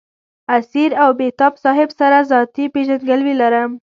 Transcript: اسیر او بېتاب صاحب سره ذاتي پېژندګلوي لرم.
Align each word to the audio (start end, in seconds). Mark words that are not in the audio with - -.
اسیر 0.57 0.91
او 1.03 1.09
بېتاب 1.19 1.53
صاحب 1.63 1.89
سره 1.99 2.17
ذاتي 2.31 2.65
پېژندګلوي 2.73 3.33
لرم. 3.41 3.71